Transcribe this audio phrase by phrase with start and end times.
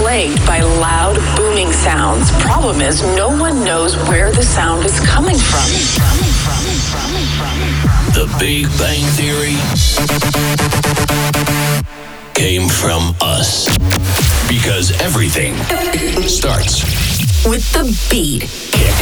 [0.00, 2.30] plagued by loud, booming sounds.
[2.42, 5.68] Problem is, no one knows where the sound is coming from.
[8.14, 9.56] The Big Bang Theory
[12.34, 13.68] came from us.
[14.48, 15.54] Because everything
[16.26, 16.82] starts
[17.46, 18.48] with the beat.
[18.72, 18.96] Kick.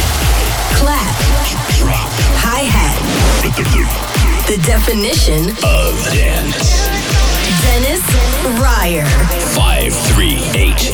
[0.75, 1.15] Clap.
[1.79, 2.09] Drop.
[2.43, 2.97] Hi hat.
[4.47, 6.98] The definition of dance.
[7.61, 8.01] Dennis
[8.59, 9.05] Ruyer.
[9.55, 10.93] 538.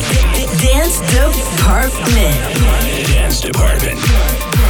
[0.60, 2.36] Dance Department.
[3.08, 4.65] Dance Department.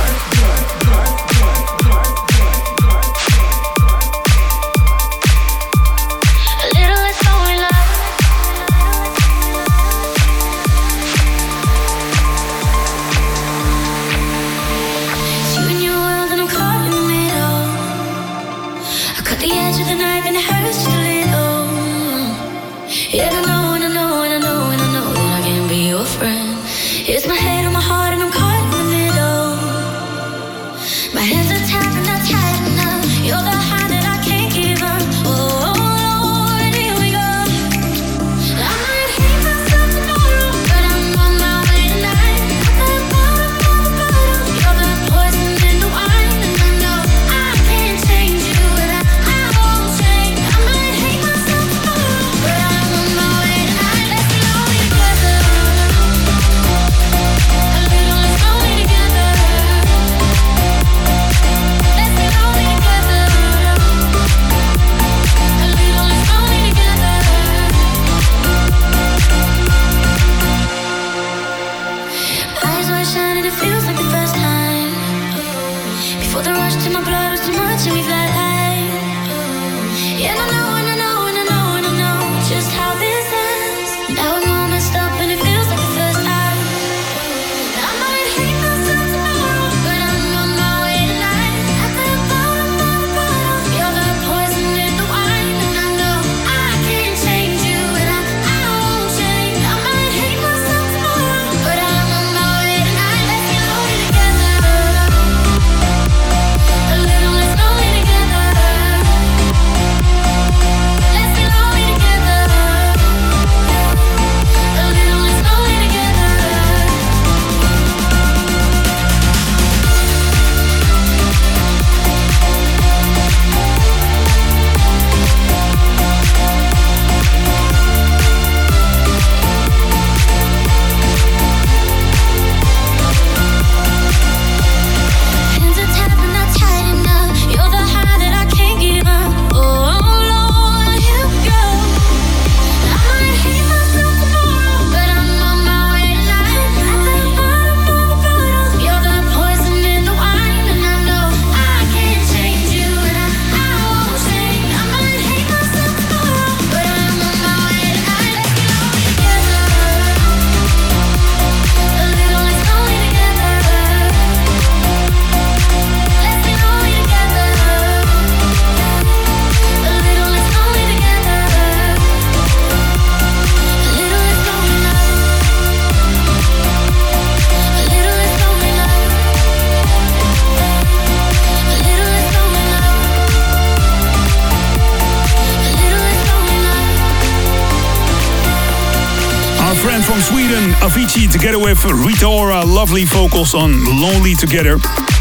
[190.97, 194.79] Avicii together with Rita Ora, lovely vocals on Lonely Together.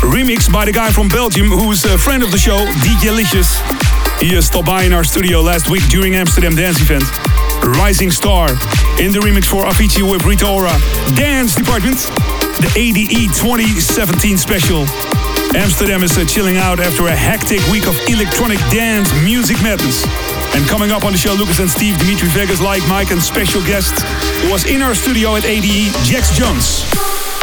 [0.08, 3.60] Remix by the guy from Belgium who's a friend of the show, DJ Licious.
[4.22, 7.04] He stopped by in our studio last week during Amsterdam Dance Event.
[7.76, 8.52] Rising Star
[9.04, 10.72] in the remix for Avicii with Rita Ora.
[11.14, 12.00] Dance Department,
[12.64, 14.86] the ADE 2017 special.
[15.60, 20.08] Amsterdam is uh, chilling out after a hectic week of electronic dance music madness.
[20.56, 23.62] And coming up on the show, Lucas and Steve, Dimitri Vegas, like Mike, and special
[23.62, 23.92] guest
[24.42, 27.35] who was in our studio at ADE, Jax Jones.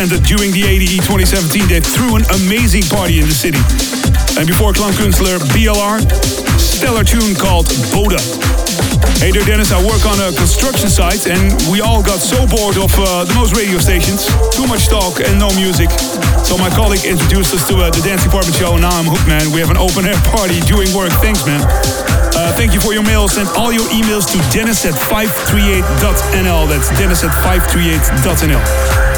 [0.00, 1.68] Represented during the ADE 2017.
[1.68, 3.60] They threw an amazing party in the city.
[4.40, 6.00] And before Klankkunstler, BLR,
[6.56, 8.16] stellar tune called Boda.
[9.20, 9.76] Hey there, Dennis.
[9.76, 13.36] I work on a construction site, and we all got so bored of uh, the
[13.36, 14.24] most radio stations.
[14.56, 15.92] Too much talk and no music.
[16.48, 18.80] So my colleague introduced us to uh, the Dance Department show.
[18.80, 19.52] Now I'm hooked, man.
[19.52, 21.12] We have an open air party doing work.
[21.20, 21.60] Thanks, man.
[22.32, 23.28] Uh, thank you for your mail.
[23.28, 26.72] Send all your emails to dennis at 538.nl.
[26.72, 29.09] That's dennis at 538.nl.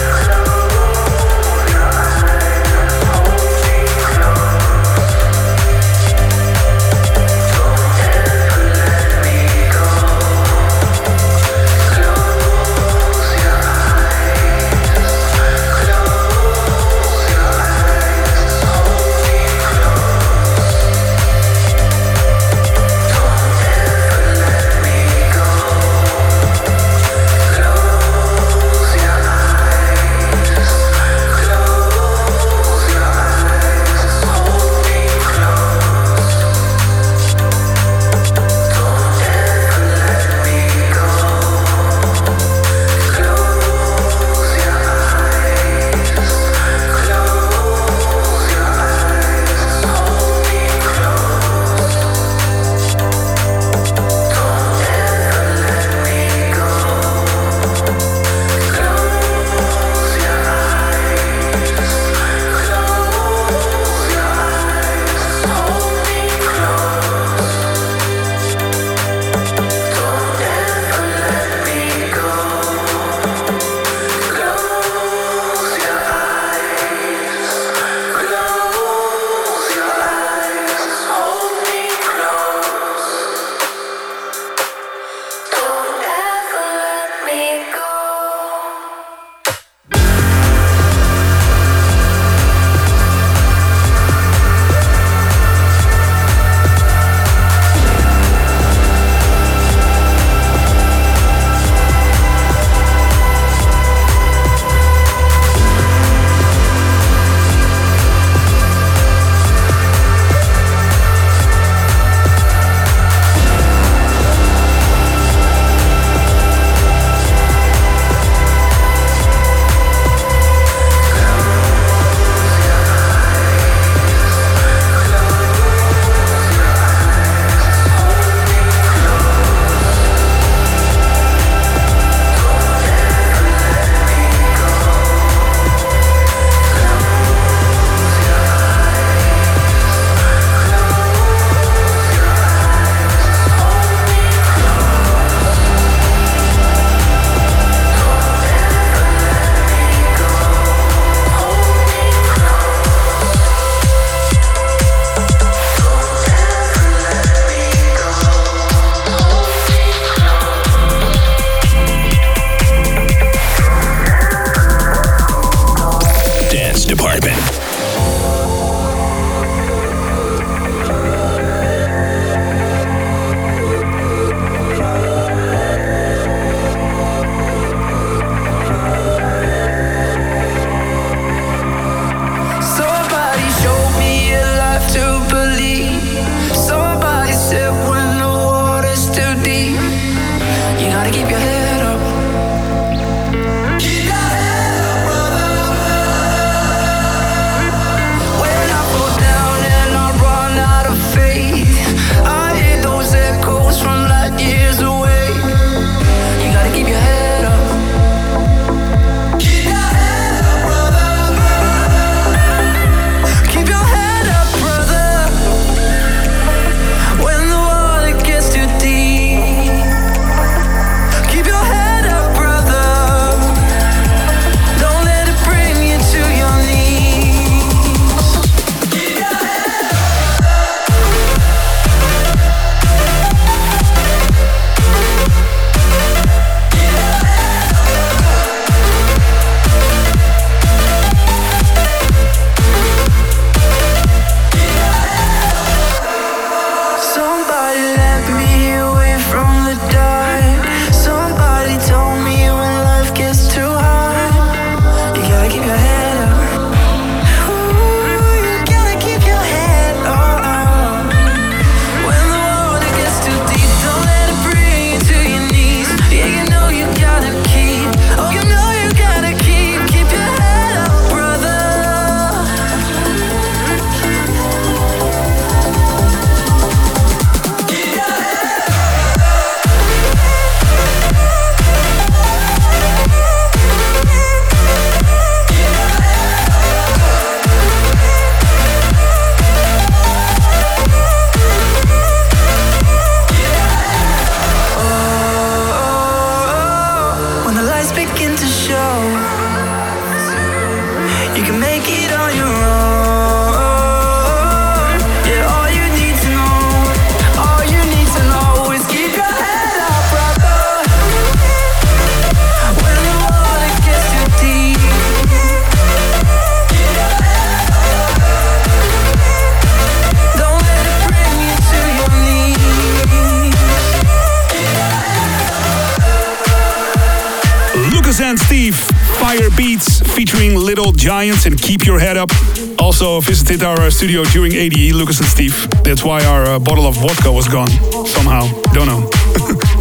[328.33, 328.77] And Steve,
[329.21, 332.31] Fire Beats featuring Little Giants and Keep Your Head Up.
[332.79, 335.53] Also visited our uh, studio during ADE, Lucas and Steve.
[335.85, 337.69] That's why our uh, bottle of vodka was gone.
[338.07, 338.49] Somehow.
[338.73, 339.05] Don't know.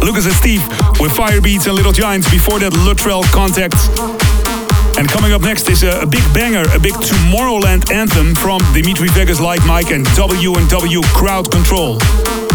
[0.04, 0.60] Lucas and Steve
[1.00, 2.30] with Fire Beats and Little Giants.
[2.30, 3.72] Before that, Luttrell Contact.
[4.98, 9.08] And coming up next is a, a big banger, a big Tomorrowland anthem from Dimitri
[9.16, 11.96] Vegas Like Mike and W&W Crowd Control.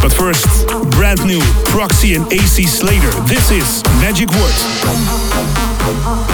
[0.04, 0.46] But first,
[0.92, 3.10] brand new Proxy and AC Slater.
[3.26, 5.77] This is Magic Words.
[5.90, 6.28] uh-huh.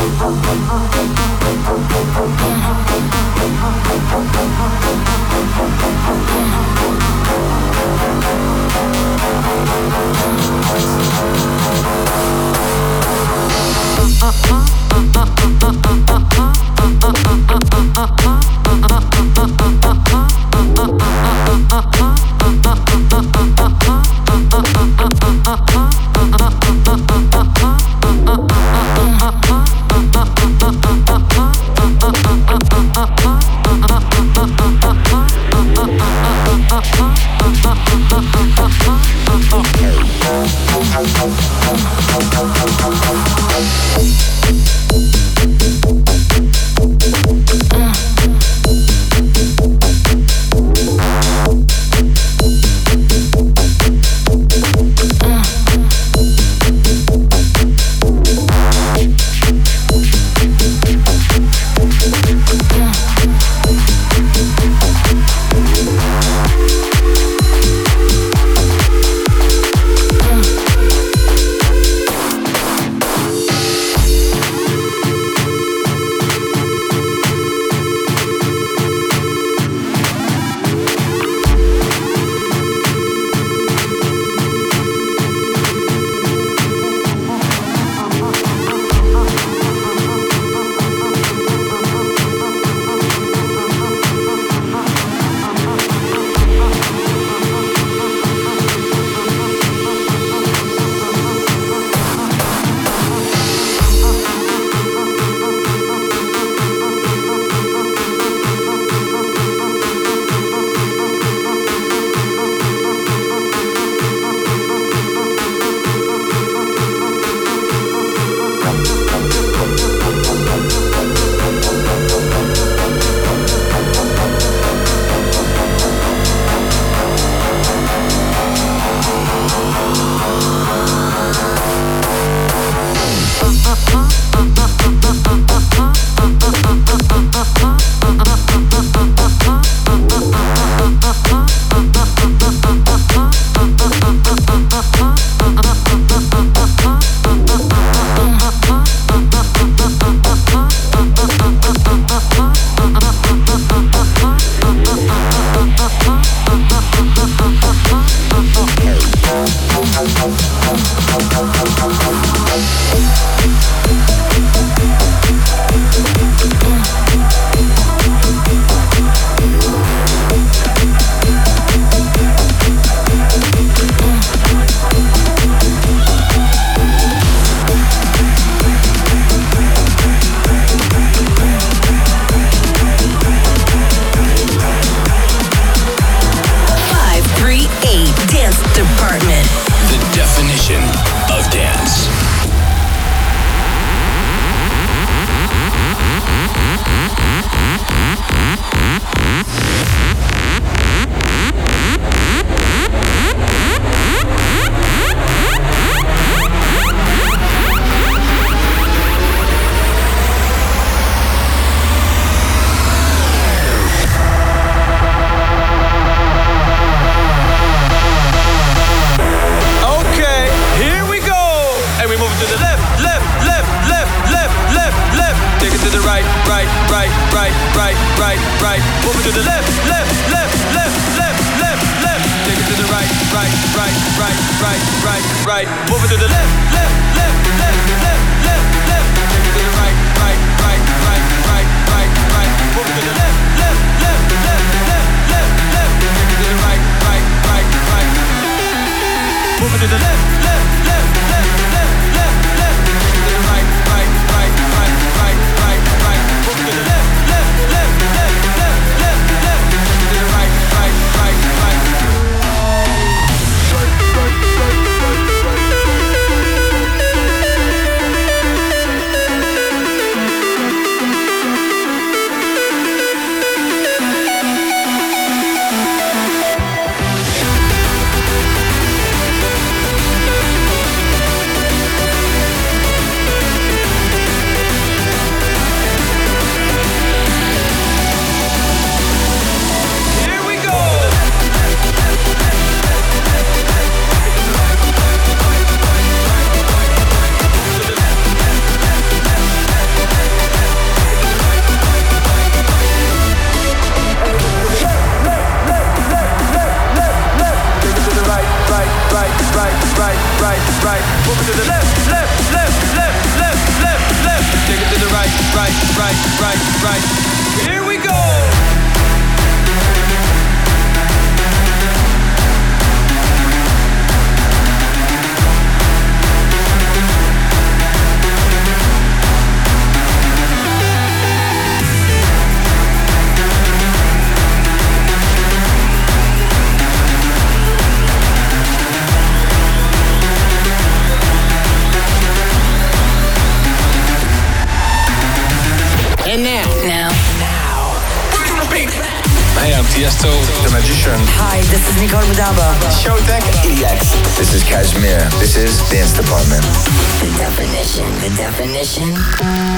[358.83, 359.15] Definition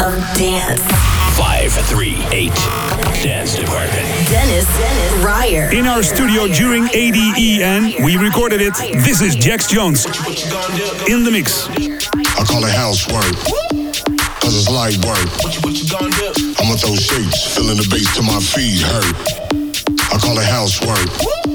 [0.01, 0.81] of dance.
[1.37, 2.49] 538
[3.21, 4.01] Dance Department.
[4.29, 5.71] Dennis, Dennis Ruyer.
[5.71, 8.73] In our studio during ADEN, we recorded it.
[9.05, 10.07] This is Jax Jones
[11.07, 11.69] in the mix.
[11.69, 13.29] I call it housework.
[14.41, 15.29] Cause it's light work.
[16.59, 19.13] I'ma throw shapes, feeling the bass till my feet hurt.
[20.11, 21.54] I call it housework.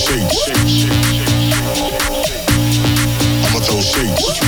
[0.00, 0.16] I'ma
[3.60, 4.40] throw shapes.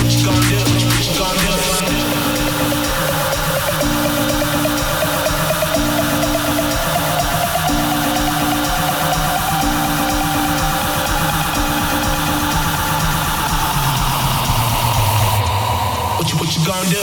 [16.17, 16.97] What you, what you gonna do?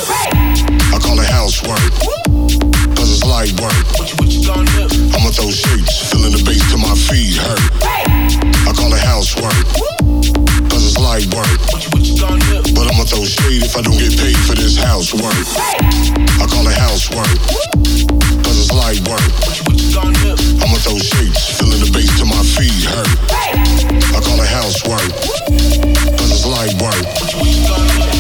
[0.89, 1.77] I call it housework.
[2.95, 3.73] Cause it's light work.
[3.99, 4.41] What you, what you?
[5.13, 7.88] I'ma throw shapes, feeling the bass till my feet hurt.
[8.69, 9.65] I call it housework.
[10.69, 11.49] Cause it's light work.
[12.77, 15.33] But I'ma throw shade if I don't get paid for this housework.
[16.37, 17.33] I call it housework.
[18.45, 19.25] Cause it's light work.
[20.61, 22.85] I'ma throw shapes, feeling the bass till my feet.
[24.13, 25.09] I call it housework.
[26.19, 28.18] Cause it's light work.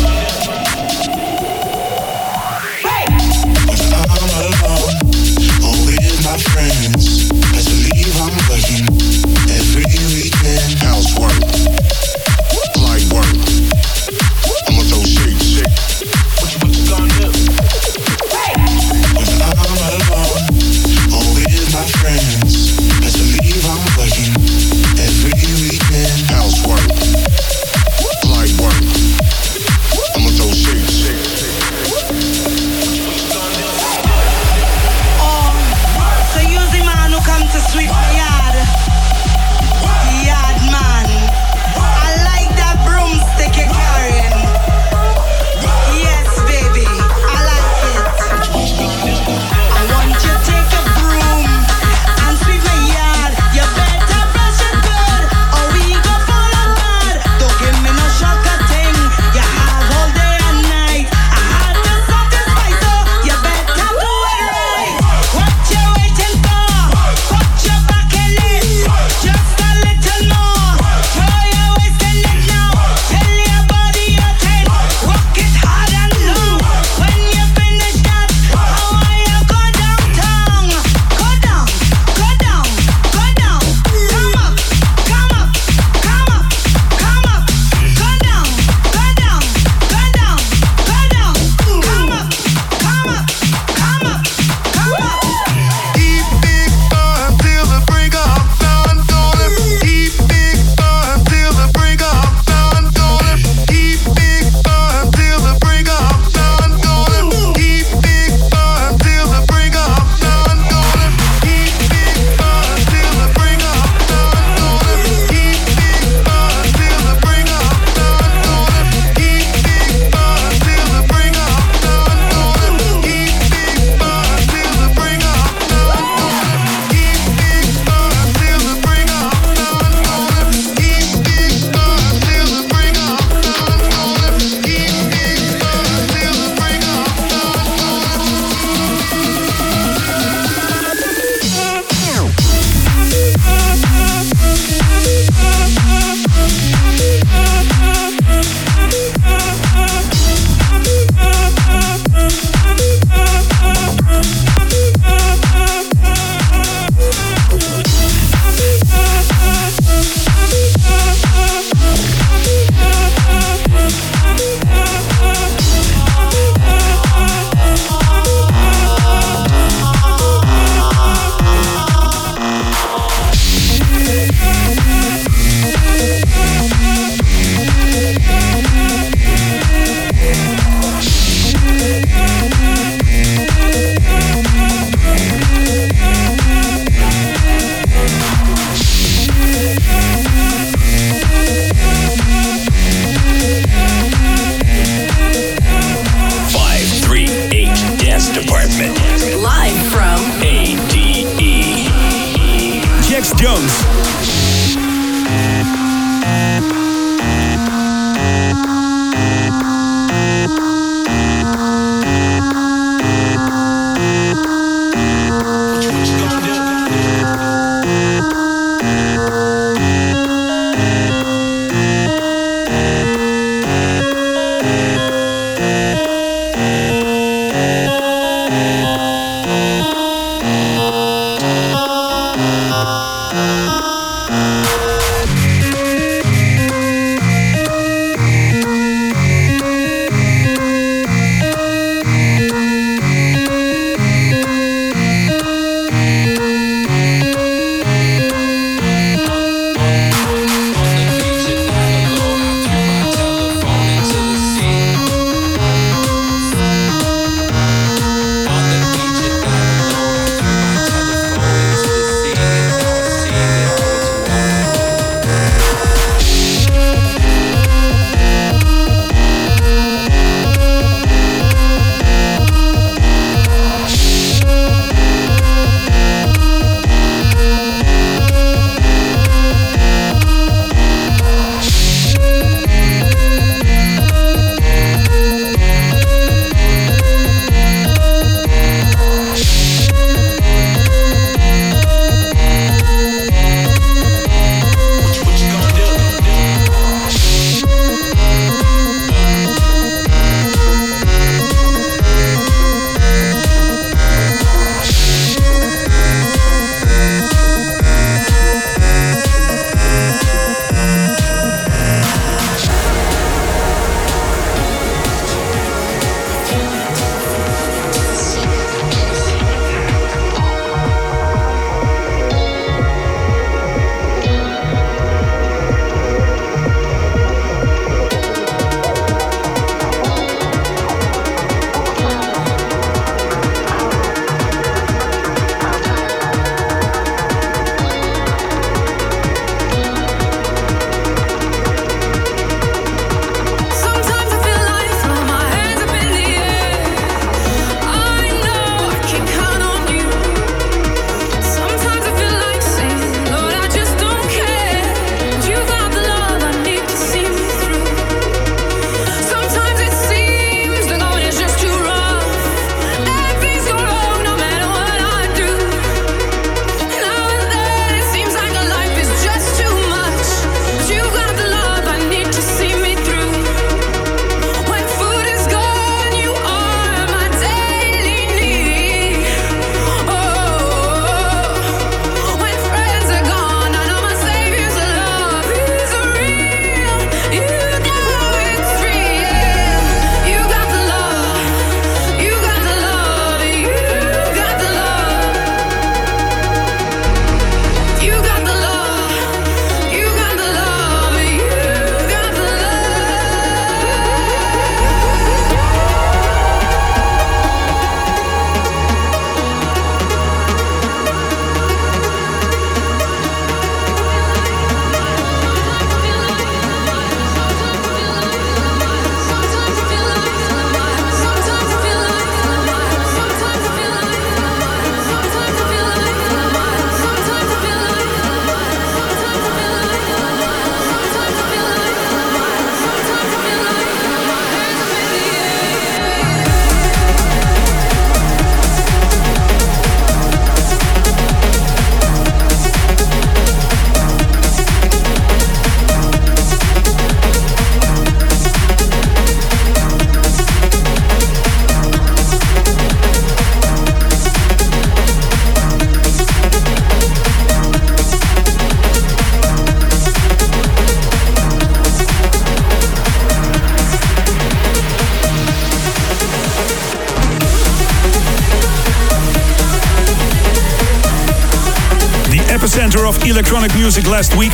[473.29, 474.51] electronic music last week,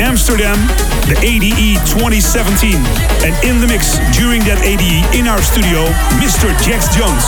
[0.00, 0.56] Amsterdam,
[1.08, 2.76] the ADE 2017.
[3.24, 5.86] And in the mix during that ADE in our studio,
[6.20, 6.52] Mr.
[6.60, 7.24] Jax Jones.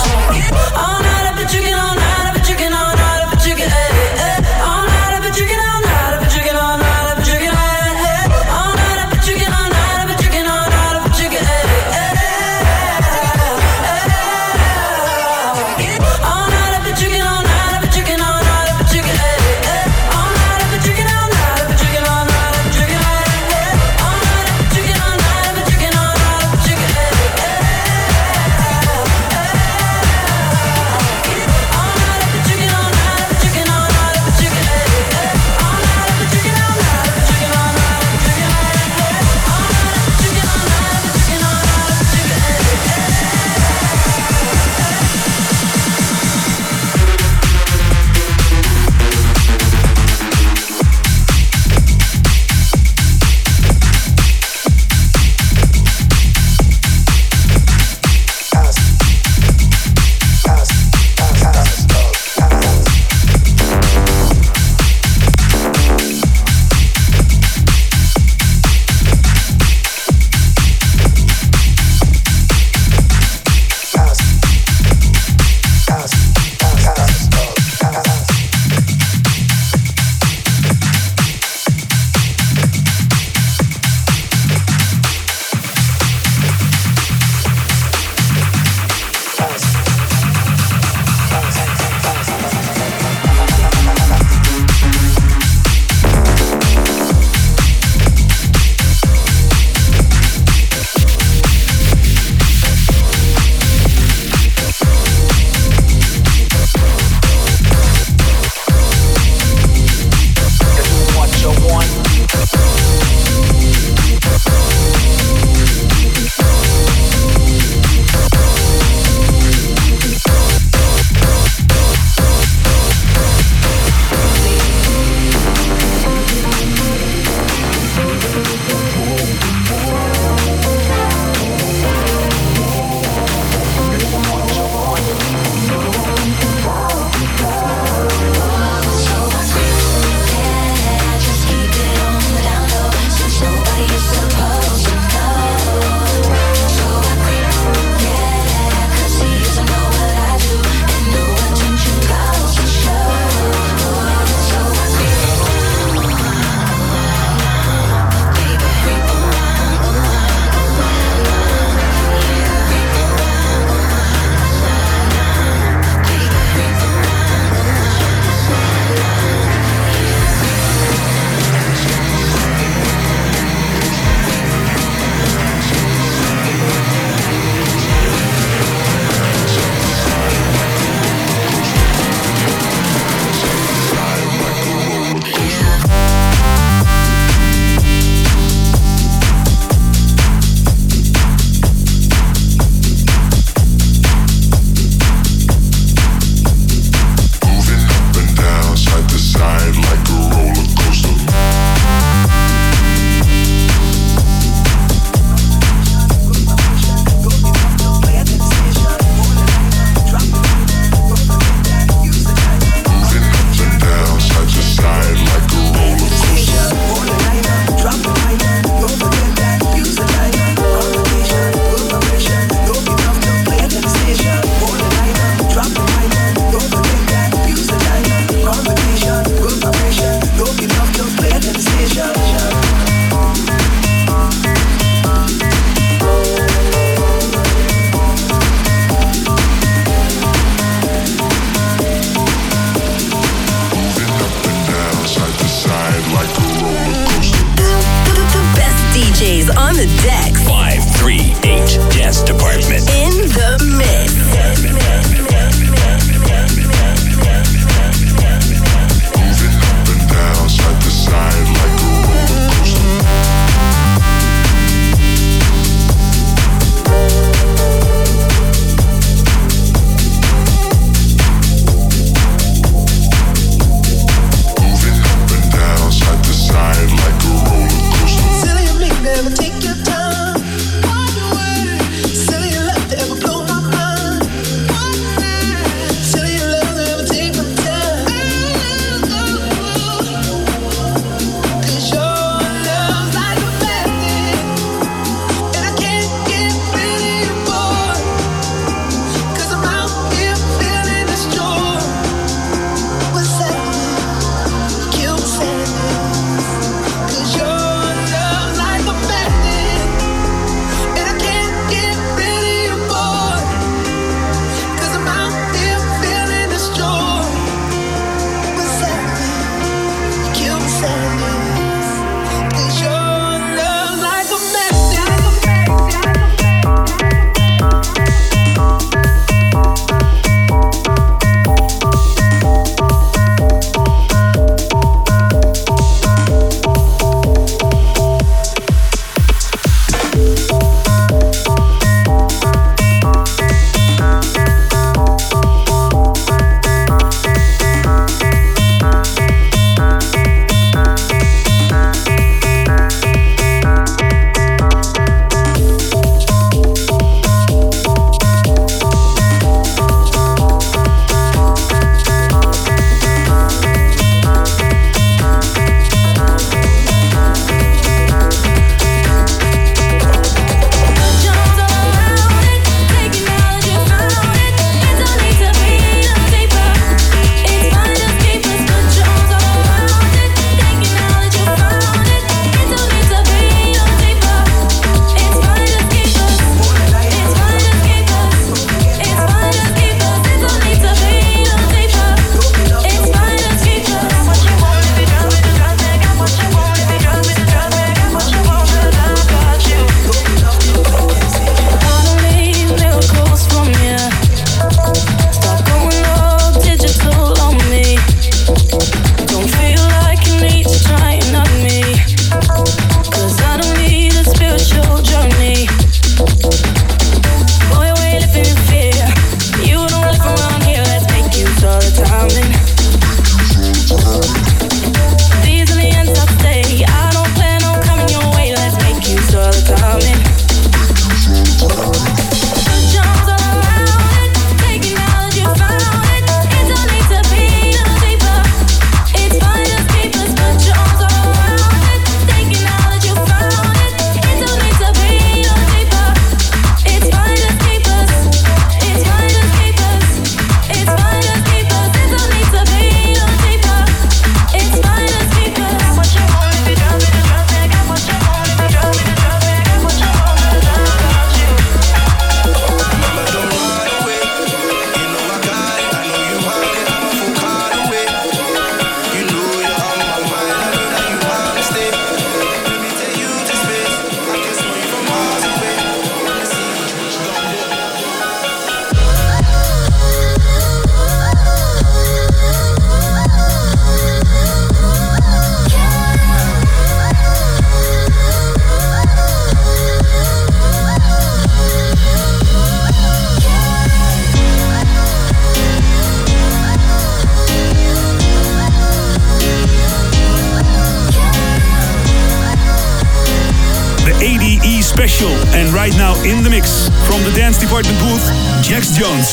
[504.93, 505.33] Special.
[505.57, 508.25] And right now in the mix from the dance department booth,
[508.61, 509.27] Jax Jones.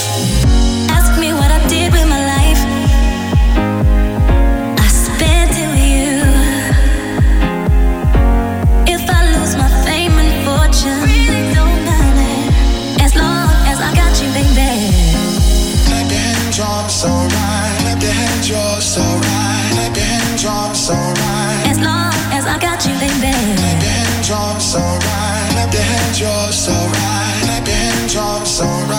[0.88, 2.60] Ask me what I did with my life.
[4.80, 6.16] I spent it with you.
[8.88, 13.04] If I lose my fame and fortune, really don't matter.
[13.04, 14.88] As long as I got you, baby.
[15.84, 17.76] Clap your hands, you're so right.
[17.84, 19.70] Clap your hands, you're so right.
[19.76, 21.68] Clap your hands, you're so right.
[21.68, 23.36] As long as I got you, baby.
[23.60, 24.89] Clap your hands, you're so right.
[26.20, 27.40] You're so right.
[27.44, 28.89] Clap your hands, you're so right.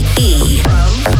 [0.00, 0.62] ADE.
[0.62, 1.19] Ooh,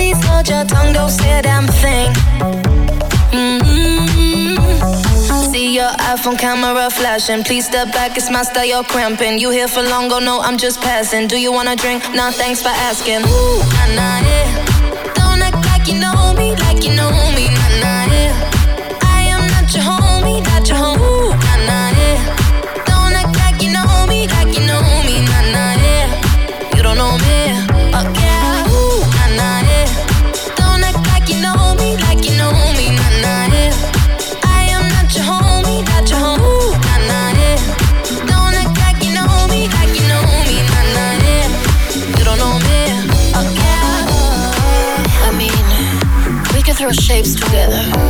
[0.00, 2.10] Please hold your tongue, don't say a damn thing.
[3.36, 4.56] Mm-hmm.
[5.52, 7.44] See your iPhone camera flashing.
[7.44, 9.38] Please step back, it's my style, you're cramping.
[9.38, 11.28] You here for long, Go no, I'm just passing.
[11.28, 12.02] Do you wanna drink?
[12.14, 13.20] Nah, thanks for asking.
[13.28, 14.64] Ooh, nah, nah, yeah.
[15.16, 17.59] Don't act like you know me, like you know me.
[46.92, 48.09] shapes together.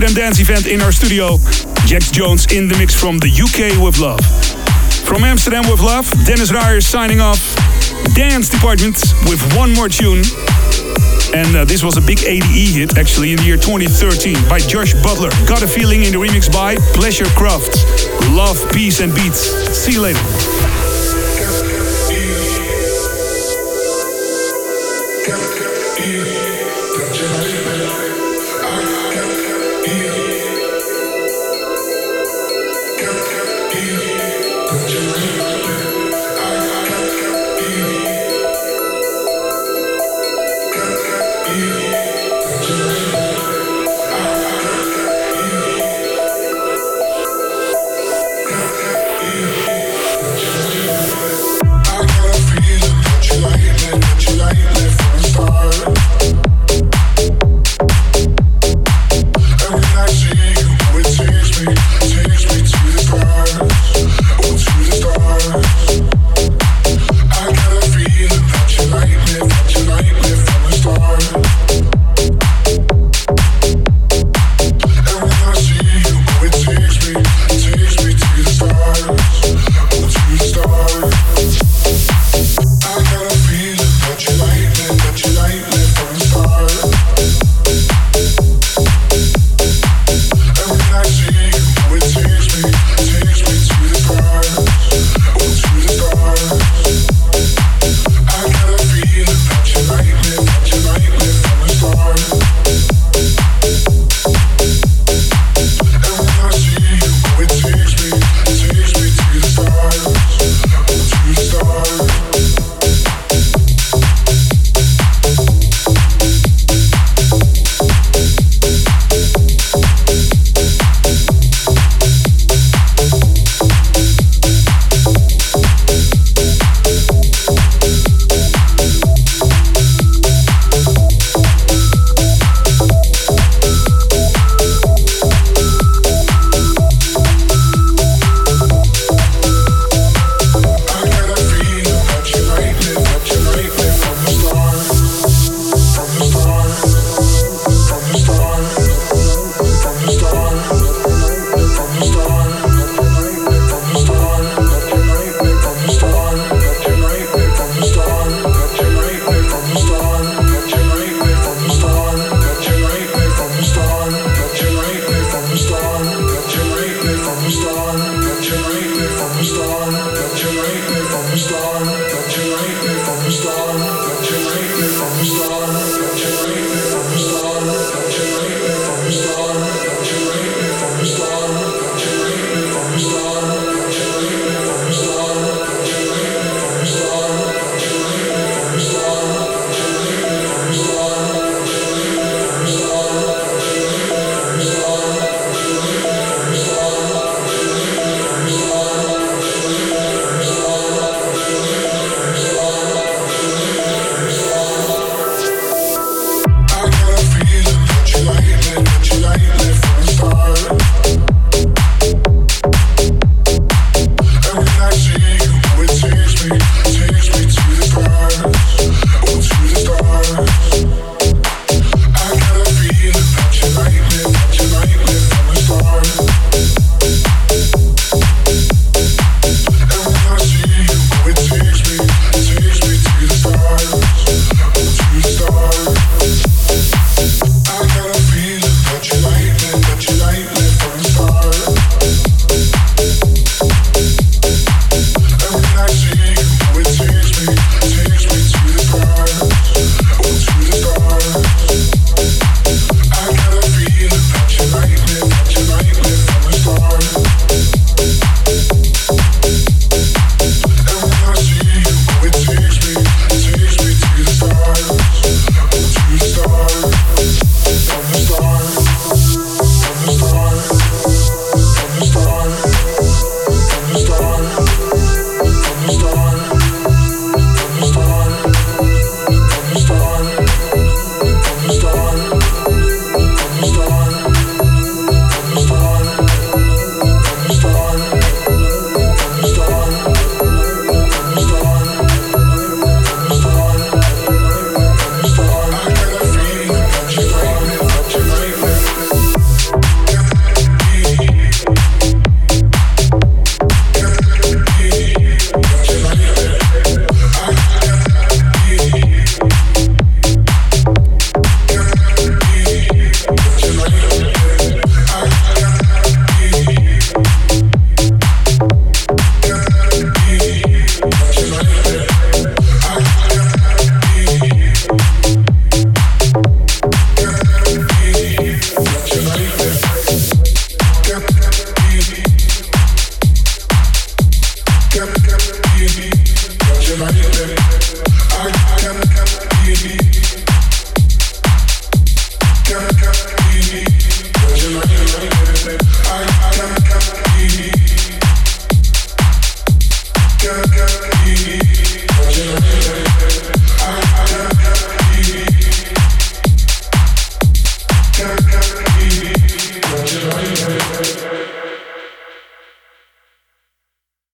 [0.00, 1.36] Amsterdam Dance Event in our studio.
[1.84, 4.18] Jax Jones in the mix from the UK with love.
[5.04, 7.54] From Amsterdam with love, Dennis Ruyer signing off.
[8.14, 8.96] Dance Department
[9.28, 10.24] with one more tune.
[11.36, 14.94] And uh, this was a big ADE hit actually in the year 2013 by Josh
[15.04, 15.28] Butler.
[15.44, 17.84] Got a feeling in the remix by Pleasurekraft.
[18.34, 19.52] Love, peace, and beats.
[19.76, 20.20] See you later.